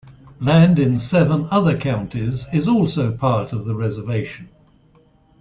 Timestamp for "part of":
3.15-3.65